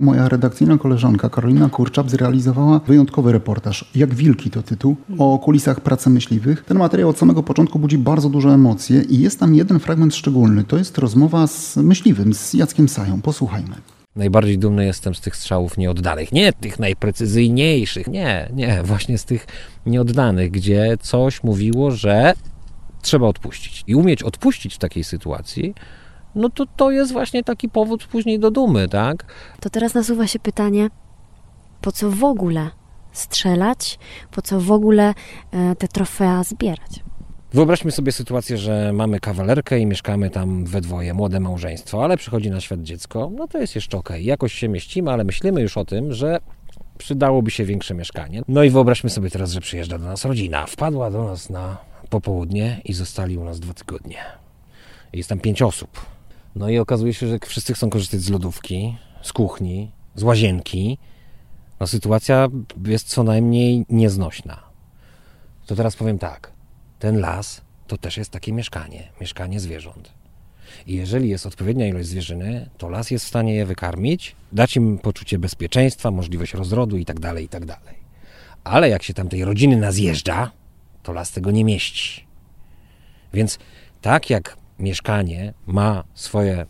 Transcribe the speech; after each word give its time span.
Moja 0.00 0.28
redakcyjna 0.28 0.78
koleżanka 0.78 1.28
Karolina 1.28 1.68
Kurczap 1.68 2.10
zrealizowała 2.10 2.78
wyjątkowy 2.78 3.32
reportaż 3.32 3.90
Jak 3.94 4.14
wilki 4.14 4.50
to 4.50 4.62
tytuł 4.62 4.96
o 5.18 5.38
kulisach 5.38 5.80
pracy 5.80 6.10
myśliwych. 6.10 6.64
Ten 6.64 6.78
materiał 6.78 7.08
od 7.08 7.18
samego 7.18 7.42
początku 7.42 7.78
budzi 7.78 7.98
bardzo 7.98 8.28
duże 8.28 8.48
emocje 8.48 9.02
i 9.02 9.20
jest 9.20 9.40
tam 9.40 9.54
jeden 9.54 9.78
fragment 9.78 10.14
szczególny. 10.14 10.64
To 10.64 10.78
jest 10.78 10.98
rozmowa 10.98 11.46
z 11.46 11.76
myśliwym, 11.76 12.34
z 12.34 12.54
Jackiem 12.54 12.88
Sają. 12.88 13.22
Posłuchajmy. 13.22 13.74
Najbardziej 14.16 14.58
dumny 14.58 14.84
jestem 14.84 15.14
z 15.14 15.20
tych 15.20 15.36
strzałów 15.36 15.78
nieoddanych. 15.78 16.32
Nie 16.32 16.52
tych 16.52 16.78
najprecyzyjniejszych, 16.78 18.06
nie, 18.06 18.50
nie, 18.54 18.82
właśnie 18.84 19.18
z 19.18 19.24
tych 19.24 19.46
nieoddanych, 19.86 20.50
gdzie 20.50 20.96
coś 21.00 21.42
mówiło, 21.42 21.90
że 21.90 22.34
trzeba 23.02 23.26
odpuścić. 23.26 23.84
I 23.86 23.94
umieć 23.94 24.22
odpuścić 24.22 24.74
w 24.74 24.78
takiej 24.78 25.04
sytuacji, 25.04 25.74
no 26.34 26.50
to 26.50 26.66
to 26.76 26.90
jest 26.90 27.12
właśnie 27.12 27.44
taki 27.44 27.68
powód 27.68 28.06
później 28.06 28.38
do 28.38 28.50
dumy, 28.50 28.88
tak? 28.88 29.24
To 29.60 29.70
teraz 29.70 29.94
nasuwa 29.94 30.26
się 30.26 30.38
pytanie, 30.38 30.88
po 31.80 31.92
co 31.92 32.10
w 32.10 32.24
ogóle 32.24 32.70
strzelać, 33.12 33.98
po 34.30 34.42
co 34.42 34.60
w 34.60 34.72
ogóle 34.72 35.14
e, 35.50 35.76
te 35.76 35.88
trofea 35.88 36.44
zbierać? 36.44 37.02
Wyobraźmy 37.52 37.90
sobie 37.90 38.12
sytuację, 38.12 38.58
że 38.58 38.92
mamy 38.92 39.20
kawalerkę 39.20 39.78
i 39.78 39.86
mieszkamy 39.86 40.30
tam 40.30 40.64
we 40.64 40.80
dwoje, 40.80 41.14
młode 41.14 41.40
małżeństwo, 41.40 42.04
ale 42.04 42.16
przychodzi 42.16 42.50
na 42.50 42.60
świat 42.60 42.82
dziecko, 42.82 43.30
no 43.34 43.48
to 43.48 43.58
jest 43.58 43.74
jeszcze 43.74 43.98
okej, 43.98 44.16
okay. 44.16 44.22
jakoś 44.22 44.52
się 44.52 44.68
mieścimy, 44.68 45.12
ale 45.12 45.24
myślimy 45.24 45.62
już 45.62 45.76
o 45.76 45.84
tym, 45.84 46.12
że 46.12 46.38
przydałoby 46.98 47.50
się 47.50 47.64
większe 47.64 47.94
mieszkanie. 47.94 48.42
No 48.48 48.62
i 48.62 48.70
wyobraźmy 48.70 49.10
sobie 49.10 49.30
teraz, 49.30 49.52
że 49.52 49.60
przyjeżdża 49.60 49.98
do 49.98 50.04
nas 50.04 50.24
rodzina, 50.24 50.66
wpadła 50.66 51.10
do 51.10 51.24
nas 51.24 51.50
na 51.50 51.76
popołudnie 52.10 52.80
i 52.84 52.92
zostali 52.92 53.38
u 53.38 53.44
nas 53.44 53.60
dwa 53.60 53.74
tygodnie. 53.74 54.18
Jest 55.12 55.28
tam 55.28 55.40
pięć 55.40 55.62
osób. 55.62 56.17
No 56.56 56.68
i 56.68 56.78
okazuje 56.78 57.14
się, 57.14 57.26
że 57.28 57.38
wszyscy 57.46 57.74
chcą 57.74 57.90
korzystać 57.90 58.20
z 58.20 58.30
lodówki, 58.30 58.96
z 59.22 59.32
kuchni, 59.32 59.90
z 60.14 60.22
łazienki. 60.22 60.98
No 61.80 61.86
sytuacja 61.86 62.48
jest 62.86 63.08
co 63.08 63.22
najmniej 63.22 63.84
nieznośna. 63.88 64.62
To 65.66 65.76
teraz 65.76 65.96
powiem 65.96 66.18
tak. 66.18 66.52
Ten 66.98 67.20
las 67.20 67.60
to 67.86 67.98
też 67.98 68.16
jest 68.16 68.30
takie 68.30 68.52
mieszkanie, 68.52 69.08
mieszkanie 69.20 69.60
zwierząt. 69.60 70.12
I 70.86 70.94
jeżeli 70.94 71.28
jest 71.28 71.46
odpowiednia 71.46 71.86
ilość 71.86 72.08
zwierzyny, 72.08 72.70
to 72.78 72.88
las 72.88 73.10
jest 73.10 73.24
w 73.24 73.28
stanie 73.28 73.54
je 73.54 73.66
wykarmić, 73.66 74.36
dać 74.52 74.76
im 74.76 74.98
poczucie 74.98 75.38
bezpieczeństwa, 75.38 76.10
możliwość 76.10 76.54
rozrodu 76.54 76.96
itd., 76.96 77.20
tak 77.20 77.40
itd. 77.40 77.66
Tak 77.66 77.94
Ale 78.64 78.88
jak 78.88 79.02
się 79.02 79.14
tam 79.14 79.28
tej 79.28 79.44
rodziny 79.44 79.76
nazjeżdża, 79.76 80.50
to 81.02 81.12
las 81.12 81.32
tego 81.32 81.50
nie 81.50 81.64
mieści. 81.64 82.26
Więc 83.32 83.58
tak 84.00 84.30
jak 84.30 84.56
mieszkanie 84.78 85.54
ma 85.66 86.04
swoje 86.14 86.66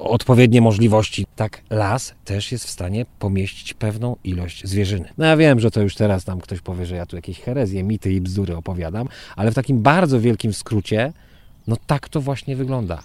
odpowiednie 0.00 0.60
możliwości, 0.60 1.26
tak 1.36 1.62
las 1.70 2.14
też 2.24 2.52
jest 2.52 2.64
w 2.64 2.70
stanie 2.70 3.06
pomieścić 3.18 3.74
pewną 3.74 4.16
ilość 4.24 4.66
zwierzyny. 4.66 5.08
No 5.18 5.26
ja 5.26 5.36
wiem, 5.36 5.60
że 5.60 5.70
to 5.70 5.80
już 5.80 5.94
teraz 5.94 6.24
tam 6.24 6.40
ktoś 6.40 6.60
powie, 6.60 6.86
że 6.86 6.96
ja 6.96 7.06
tu 7.06 7.16
jakieś 7.16 7.40
herezje, 7.40 7.84
mity 7.84 8.12
i 8.12 8.20
bzdury 8.20 8.56
opowiadam, 8.56 9.08
ale 9.36 9.50
w 9.50 9.54
takim 9.54 9.82
bardzo 9.82 10.20
wielkim 10.20 10.52
skrócie, 10.52 11.12
no 11.66 11.76
tak 11.86 12.08
to 12.08 12.20
właśnie 12.20 12.56
wygląda. 12.56 13.02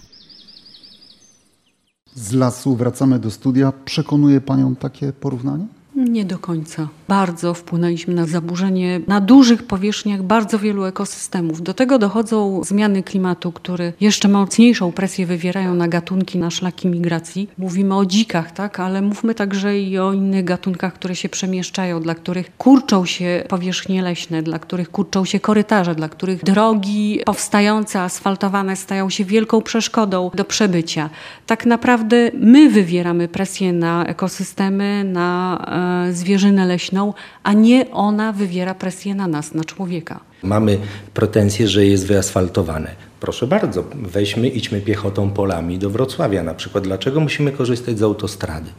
Z 2.14 2.32
lasu 2.32 2.76
wracamy 2.76 3.18
do 3.18 3.30
studia. 3.30 3.72
Przekonuje 3.84 4.40
Panią 4.40 4.76
takie 4.76 5.12
porównanie? 5.12 5.66
Nie 5.96 6.24
do 6.24 6.38
końca. 6.38 6.88
Bardzo 7.08 7.54
wpłynęliśmy 7.54 8.14
na 8.14 8.26
zaburzenie 8.26 9.00
na 9.06 9.20
dużych 9.20 9.62
powierzchniach 9.62 10.22
bardzo 10.22 10.58
wielu 10.58 10.84
ekosystemów. 10.84 11.62
Do 11.62 11.74
tego 11.74 11.98
dochodzą 11.98 12.64
zmiany 12.64 13.02
klimatu, 13.02 13.52
które 13.52 13.92
jeszcze 14.00 14.28
mocniejszą 14.28 14.92
presję 14.92 15.26
wywierają 15.26 15.74
na 15.74 15.88
gatunki, 15.88 16.38
na 16.38 16.50
szlaki 16.50 16.88
migracji. 16.88 17.48
Mówimy 17.58 17.96
o 17.96 18.06
dzikach, 18.06 18.52
tak, 18.52 18.80
ale 18.80 19.02
mówmy 19.02 19.34
także 19.34 19.78
i 19.78 19.98
o 19.98 20.12
innych 20.12 20.44
gatunkach, 20.44 20.94
które 20.94 21.16
się 21.16 21.28
przemieszczają, 21.28 22.00
dla 22.00 22.14
których 22.14 22.56
kurczą 22.56 23.06
się 23.06 23.44
powierzchnie 23.48 24.02
leśne, 24.02 24.42
dla 24.42 24.58
których 24.58 24.90
kurczą 24.90 25.24
się 25.24 25.40
korytarze, 25.40 25.94
dla 25.94 26.08
których 26.08 26.44
drogi 26.44 27.20
powstające, 27.24 28.00
asfaltowane 28.00 28.76
stają 28.76 29.10
się 29.10 29.24
wielką 29.24 29.62
przeszkodą 29.62 30.30
do 30.34 30.44
przebycia. 30.44 31.10
Tak 31.46 31.66
naprawdę 31.66 32.30
my 32.34 32.70
wywieramy 32.70 33.28
presję 33.28 33.72
na 33.72 34.06
ekosystemy, 34.06 35.04
na 35.04 35.79
zwierzynę 36.12 36.66
leśną, 36.66 37.14
a 37.42 37.52
nie 37.52 37.90
ona 37.90 38.32
wywiera 38.32 38.74
presję 38.74 39.14
na 39.14 39.26
nas, 39.26 39.54
na 39.54 39.64
człowieka. 39.64 40.20
Mamy 40.42 40.78
pretensje, 41.14 41.68
że 41.68 41.86
jest 41.86 42.06
wyasfaltowane. 42.06 42.90
Proszę 43.20 43.46
bardzo, 43.46 43.84
weźmy, 43.94 44.48
idźmy 44.48 44.80
piechotą 44.80 45.30
polami 45.30 45.78
do 45.78 45.90
Wrocławia 45.90 46.42
na 46.42 46.54
przykład. 46.54 46.84
Dlaczego 46.84 47.20
musimy 47.20 47.52
korzystać 47.52 47.98
z 47.98 48.02
autostrady? 48.02 48.70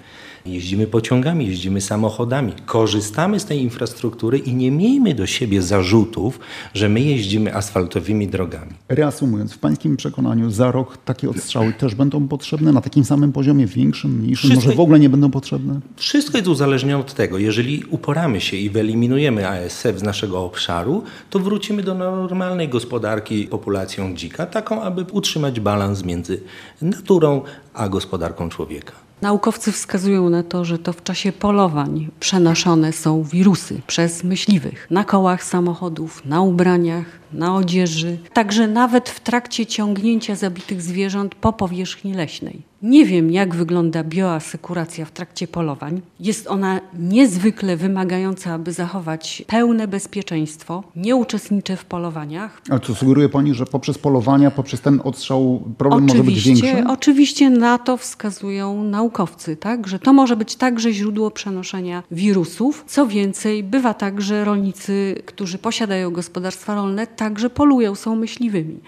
Jeździmy 0.46 0.88
pociągami, 0.88 1.48
jeździmy 1.48 1.82
samochodami, 1.82 2.54
korzystamy 2.66 3.40
z 3.40 3.46
tej 3.46 3.62
infrastruktury 3.62 4.38
i 4.38 4.54
nie 4.54 4.72
miejmy 4.72 5.14
do 5.14 5.28
siebie 5.28 5.62
zarzutów, 5.62 6.40
że 6.74 6.90
my 6.90 7.02
jeździmy 7.02 7.56
asfaltowymi 7.56 8.28
drogami. 8.28 8.72
Reasumując, 8.90 9.54
w 9.54 9.58
Pańskim 9.58 9.98
przekonaniu 9.98 10.50
za 10.50 10.72
rok 10.72 10.98
takie 10.98 11.30
odstrzały 11.30 11.74
też 11.74 11.96
będą 11.96 12.28
potrzebne 12.28 12.72
na 12.72 12.82
takim 12.82 13.04
samym 13.04 13.32
poziomie, 13.32 13.68
większym, 13.68 14.12
mniejszym, 14.12 14.50
Wszystko, 14.50 14.68
może 14.68 14.78
w 14.78 14.80
ogóle 14.80 15.00
nie 15.00 15.10
będą 15.10 15.32
potrzebne? 15.32 15.80
Wszystko 15.96 16.38
jest 16.38 16.48
uzależnione 16.50 17.02
od 17.02 17.14
tego. 17.14 17.38
Jeżeli 17.38 17.84
uporamy 17.90 18.42
się 18.42 18.58
i 18.58 18.70
wyeliminujemy 18.70 19.50
ASF 19.50 20.00
z 20.00 20.04
naszego 20.04 20.44
obszaru, 20.46 21.04
to 21.30 21.40
wrócimy 21.40 21.84
do 21.84 21.96
normalnej 21.96 22.70
gospodarki 22.70 23.48
populacją 23.48 24.16
dzika, 24.16 24.46
taką, 24.46 24.82
aby 24.82 25.06
utrzymać 25.12 25.60
balans 25.60 26.06
między 26.06 26.42
naturą 26.82 27.42
a 27.74 27.90
gospodarką 27.90 28.50
człowieka. 28.50 28.94
Naukowcy 29.22 29.72
wskazują 29.72 30.30
na 30.30 30.44
to, 30.44 30.66
że 30.66 30.80
to 30.80 30.94
w 30.94 31.04
czasie 31.04 31.32
polowań 31.32 32.10
przenoszone 32.20 32.94
są 32.94 33.24
wirusy 33.24 33.82
przez 33.88 34.24
myśliwych 34.24 34.88
na 34.90 35.04
kołach 35.04 35.44
samochodów, 35.44 36.26
na 36.26 36.42
ubraniach, 36.42 37.21
na 37.34 37.56
odzieży, 37.56 38.18
także 38.34 38.68
nawet 38.68 39.10
w 39.10 39.20
trakcie 39.20 39.66
ciągnięcia 39.66 40.36
zabitych 40.36 40.82
zwierząt 40.82 41.36
po 41.36 41.54
powierzchni 41.54 42.14
leśnej. 42.14 42.72
Nie 42.84 43.06
wiem, 43.06 43.32
jak 43.32 43.56
wygląda 43.56 44.04
bioasekuracja 44.04 45.06
w 45.06 45.12
trakcie 45.12 45.48
polowań. 45.48 46.02
Jest 46.20 46.48
ona 46.48 46.82
niezwykle 47.00 47.78
wymagająca, 47.78 48.54
aby 48.54 48.74
zachować 48.74 49.44
pełne 49.48 49.88
bezpieczeństwo. 49.88 50.84
Nie 50.96 51.16
uczestniczę 51.16 51.78
w 51.78 51.86
polowaniach. 51.86 52.62
A 52.70 52.80
co 52.80 52.96
sugeruje 52.96 53.30
Pani, 53.30 53.54
że 53.54 53.66
poprzez 53.66 53.98
polowania, 53.98 54.52
poprzez 54.52 54.82
ten 54.82 55.02
odstrzał 55.04 55.62
problem 55.78 56.06
oczywiście, 56.06 56.50
może 56.50 56.62
być 56.62 56.62
większy? 56.62 56.92
Oczywiście 56.94 57.50
na 57.50 57.78
to 57.78 57.98
wskazują 57.98 58.84
naukowcy, 58.84 59.56
tak? 59.56 59.88
że 59.88 60.00
to 60.00 60.14
może 60.14 60.36
być 60.36 60.56
także 60.56 60.94
źródło 60.94 61.32
przenoszenia 61.32 62.04
wirusów. 62.12 62.84
Co 62.88 63.08
więcej, 63.08 63.64
bywa 63.64 63.94
tak, 63.94 64.22
że 64.22 64.46
rolnicy, 64.46 65.22
którzy 65.26 65.58
posiadają 65.58 66.12
gospodarstwa 66.12 66.76
rolne, 66.76 67.08
także 67.22 67.50
polują, 67.50 67.96
są 67.96 68.16
myśliwymi. 68.16 68.80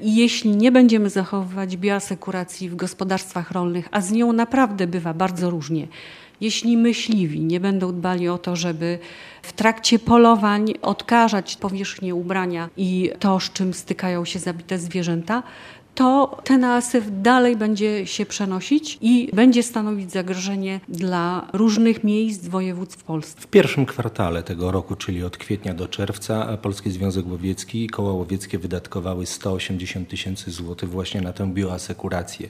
Jeśli 0.00 0.56
nie 0.56 0.72
będziemy 0.72 1.10
zachowywać 1.10 1.76
bioasekuracji 1.76 2.68
w 2.68 2.76
gospodarstwach 2.76 3.50
rolnych, 3.50 3.88
a 3.90 4.00
z 4.00 4.12
nią 4.12 4.32
naprawdę 4.32 4.86
bywa 4.86 5.14
bardzo 5.14 5.50
różnie, 5.50 5.88
jeśli 6.40 6.76
myśliwi 6.76 7.40
nie 7.40 7.60
będą 7.60 7.92
dbali 7.92 8.28
o 8.28 8.38
to, 8.38 8.56
żeby 8.56 8.98
w 9.42 9.52
trakcie 9.52 9.98
polowań 9.98 10.74
odkażać 10.82 11.56
powierzchnię 11.56 12.14
ubrania 12.14 12.68
i 12.76 13.10
to, 13.18 13.40
z 13.40 13.52
czym 13.52 13.74
stykają 13.74 14.24
się 14.24 14.38
zabite 14.38 14.78
zwierzęta, 14.78 15.42
to 15.94 16.38
ten 16.44 16.64
asyf 16.64 17.04
dalej 17.22 17.56
będzie 17.56 18.06
się 18.06 18.26
przenosić 18.26 18.98
i 19.00 19.30
będzie 19.32 19.62
stanowić 19.62 20.12
zagrożenie 20.12 20.80
dla 20.88 21.46
różnych 21.52 22.04
miejsc 22.04 22.48
województw 22.48 22.98
w 22.98 23.04
Polsce. 23.04 23.40
W 23.40 23.46
pierwszym 23.46 23.86
kwartale 23.86 24.42
tego 24.42 24.70
roku, 24.70 24.96
czyli 24.96 25.24
od 25.24 25.36
kwietnia 25.36 25.74
do 25.74 25.88
czerwca, 25.88 26.56
Polski 26.56 26.90
Związek 26.90 27.26
Łowiecki 27.26 27.84
i 27.84 27.88
koła 27.88 28.12
łowieckie 28.12 28.58
wydatkowały 28.58 29.26
180 29.26 30.08
tysięcy 30.08 30.50
złotych 30.50 30.90
właśnie 30.90 31.20
na 31.20 31.32
tę 31.32 31.52
bioasekurację, 31.52 32.48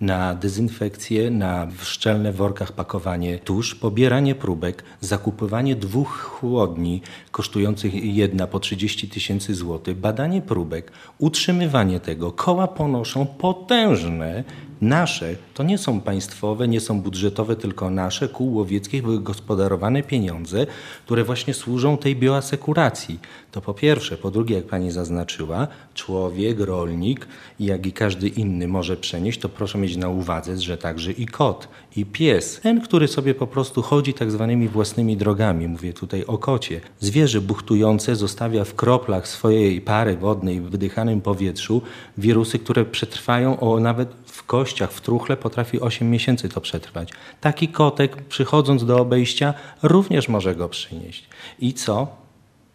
na 0.00 0.34
dezynfekcję, 0.34 1.30
na 1.30 1.66
szczelne 1.82 2.32
w 2.32 2.36
workach 2.36 2.72
pakowanie 2.72 3.38
tusz, 3.38 3.74
pobieranie 3.74 4.34
próbek, 4.34 4.84
zakupywanie 5.00 5.76
dwóch 5.76 6.18
chłodni 6.20 7.02
kosztujących 7.30 8.04
jedna 8.04 8.46
po 8.46 8.60
30 8.60 9.08
tysięcy 9.08 9.54
złotych, 9.54 9.96
badanie 9.96 10.42
próbek, 10.42 10.92
utrzymywanie 11.18 12.00
tego, 12.00 12.32
koła 12.32 12.68
ponoszą 12.80 13.26
potężne 13.26 14.44
nasze, 14.80 15.36
to 15.54 15.62
nie 15.62 15.78
są 15.78 16.00
państwowe, 16.00 16.68
nie 16.68 16.80
są 16.80 17.00
budżetowe, 17.00 17.56
tylko 17.56 17.90
nasze, 17.90 18.28
kół 18.28 18.54
łowieckich, 18.54 19.04
wygospodarowane 19.04 20.02
pieniądze, 20.02 20.66
które 21.04 21.24
właśnie 21.24 21.54
służą 21.54 21.98
tej 21.98 22.16
bioasekuracji. 22.16 23.18
To 23.52 23.60
po 23.60 23.74
pierwsze. 23.74 24.16
Po 24.16 24.30
drugie, 24.30 24.56
jak 24.56 24.64
pani 24.64 24.90
zaznaczyła, 24.90 25.68
człowiek, 25.94 26.60
rolnik, 26.60 27.26
jak 27.60 27.86
i 27.86 27.92
każdy 27.92 28.28
inny 28.28 28.68
może 28.68 28.96
przenieść, 28.96 29.40
to 29.40 29.48
proszę 29.48 29.78
mieć 29.78 29.96
na 29.96 30.08
uwadze, 30.08 30.58
że 30.58 30.78
także 30.78 31.12
i 31.12 31.26
kot, 31.26 31.68
i 31.96 32.06
pies, 32.06 32.60
ten, 32.62 32.80
który 32.80 33.08
sobie 33.08 33.34
po 33.34 33.46
prostu 33.46 33.82
chodzi 33.82 34.14
tak 34.14 34.30
zwanymi 34.30 34.68
własnymi 34.68 35.16
drogami, 35.16 35.68
mówię 35.68 35.92
tutaj 35.92 36.24
o 36.24 36.38
kocie. 36.38 36.80
Zwierzę 37.00 37.40
buchtujące 37.40 38.16
zostawia 38.16 38.64
w 38.64 38.74
kroplach 38.74 39.28
swojej 39.28 39.80
pary 39.80 40.16
wodnej 40.16 40.60
w 40.60 40.70
wydychanym 40.70 41.20
powietrzu 41.20 41.82
wirusy, 42.18 42.58
które 42.58 42.84
przetrwają 42.84 43.60
o 43.60 43.80
nawet 43.80 44.08
w 44.32 44.46
kościach, 44.46 44.92
w 44.92 45.00
truchle 45.00 45.36
potrafi 45.36 45.80
8 45.80 46.10
miesięcy 46.10 46.48
to 46.48 46.60
przetrwać. 46.60 47.12
Taki 47.40 47.68
kotek, 47.68 48.22
przychodząc 48.22 48.84
do 48.84 48.98
obejścia, 48.98 49.54
również 49.82 50.28
może 50.28 50.54
go 50.54 50.68
przynieść. 50.68 51.28
I 51.58 51.74
co? 51.74 52.06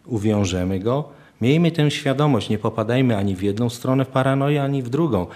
Uwiążemy 0.06 0.80
go. 0.80 1.08
Miejmy 1.40 1.70
tę 1.70 1.90
świadomość, 1.90 2.48
nie 2.48 2.58
popadajmy 2.58 3.16
ani 3.16 3.36
w 3.36 3.42
jedną 3.42 3.70
stronę 3.70 4.04
w 4.04 4.08
paranoję, 4.08 4.62
ani 4.62 4.82
w 4.82 4.88
drugą. 4.88 5.26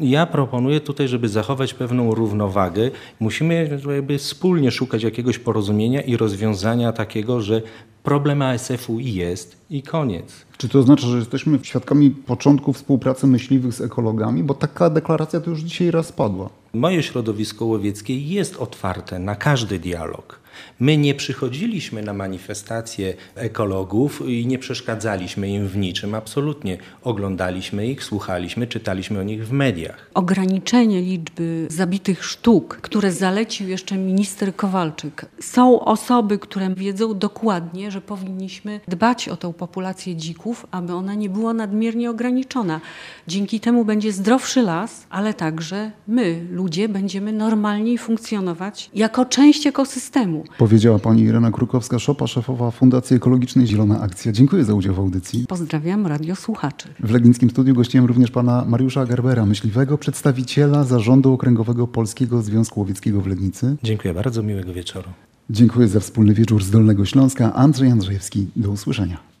Ja 0.00 0.26
proponuję 0.26 0.80
tutaj, 0.80 1.08
żeby 1.08 1.28
zachować 1.28 1.74
pewną 1.74 2.14
równowagę, 2.14 2.90
musimy 3.20 3.80
jakby 3.94 4.18
wspólnie 4.18 4.70
szukać 4.70 5.02
jakiegoś 5.02 5.38
porozumienia 5.38 6.00
i 6.00 6.16
rozwiązania 6.16 6.92
takiego, 6.92 7.40
że 7.40 7.62
problem 8.02 8.42
ASF-u 8.42 9.00
jest 9.00 9.56
i 9.70 9.82
koniec. 9.82 10.46
Czy 10.56 10.68
to 10.68 10.78
oznacza, 10.78 11.06
że 11.06 11.18
jesteśmy 11.18 11.58
świadkami 11.62 12.10
początku 12.10 12.72
współpracy 12.72 13.26
myśliwych 13.26 13.72
z 13.72 13.80
ekologami? 13.80 14.42
Bo 14.42 14.54
taka 14.54 14.90
deklaracja 14.90 15.40
to 15.40 15.50
już 15.50 15.60
dzisiaj 15.60 15.90
raz 15.90 16.12
padła. 16.12 16.50
Moje 16.72 17.02
środowisko 17.02 17.64
łowieckie 17.64 18.20
jest 18.20 18.56
otwarte 18.56 19.18
na 19.18 19.36
każdy 19.36 19.78
dialog. 19.78 20.43
My 20.80 20.96
nie 20.96 21.14
przychodziliśmy 21.14 22.02
na 22.02 22.12
manifestacje 22.12 23.14
ekologów 23.34 24.22
i 24.28 24.46
nie 24.46 24.58
przeszkadzaliśmy 24.58 25.48
im 25.48 25.68
w 25.68 25.76
niczym, 25.76 26.14
absolutnie. 26.14 26.78
Oglądaliśmy 27.02 27.86
ich, 27.86 28.04
słuchaliśmy, 28.04 28.66
czytaliśmy 28.66 29.20
o 29.20 29.22
nich 29.22 29.46
w 29.46 29.52
mediach. 29.52 30.10
Ograniczenie 30.14 31.02
liczby 31.02 31.66
zabitych 31.70 32.24
sztuk, 32.24 32.78
które 32.82 33.12
zalecił 33.12 33.68
jeszcze 33.68 33.96
minister 33.96 34.56
Kowalczyk. 34.56 35.26
Są 35.40 35.80
osoby, 35.80 36.38
które 36.38 36.74
wiedzą 36.74 37.18
dokładnie, 37.18 37.90
że 37.90 38.00
powinniśmy 38.00 38.80
dbać 38.88 39.28
o 39.28 39.36
tą 39.36 39.52
populację 39.52 40.16
dzików, 40.16 40.66
aby 40.70 40.94
ona 40.94 41.14
nie 41.14 41.30
była 41.30 41.54
nadmiernie 41.54 42.10
ograniczona. 42.10 42.80
Dzięki 43.28 43.60
temu 43.60 43.84
będzie 43.84 44.12
zdrowszy 44.12 44.62
las, 44.62 45.06
ale 45.10 45.34
także 45.34 45.90
my, 46.08 46.46
ludzie, 46.50 46.88
będziemy 46.88 47.32
normalniej 47.32 47.98
funkcjonować 47.98 48.90
jako 48.94 49.24
część 49.24 49.66
ekosystemu. 49.66 50.43
Powiedziała 50.58 50.98
pani 50.98 51.22
Irena 51.22 51.50
Krukowska-Szopa, 51.50 52.26
szefowa 52.26 52.70
Fundacji 52.70 53.16
Ekologicznej 53.16 53.66
Zielona 53.66 54.00
Akcja. 54.00 54.32
Dziękuję 54.32 54.64
za 54.64 54.74
udział 54.74 54.94
w 54.94 54.98
audycji. 54.98 55.46
Pozdrawiam 55.48 56.06
radiosłuchaczy. 56.06 56.88
W 57.00 57.10
Legnickim 57.10 57.50
Studiu 57.50 57.74
gościłem 57.74 58.06
również 58.06 58.30
pana 58.30 58.64
Mariusza 58.68 59.06
Gerbera, 59.06 59.46
myśliwego, 59.46 59.98
przedstawiciela 59.98 60.84
Zarządu 60.84 61.32
Okręgowego 61.32 61.86
Polskiego 61.86 62.42
Związku 62.42 62.80
Łowieckiego 62.80 63.20
w 63.20 63.26
Legnicy. 63.26 63.76
Dziękuję 63.82 64.14
bardzo, 64.14 64.42
miłego 64.42 64.72
wieczoru. 64.72 65.08
Dziękuję 65.50 65.88
za 65.88 66.00
wspólny 66.00 66.34
wieczór 66.34 66.64
z 66.64 66.70
Dolnego 66.70 67.04
Śląska. 67.04 67.54
Andrzej 67.54 67.90
Andrzejewski, 67.90 68.46
do 68.56 68.70
usłyszenia. 68.70 69.33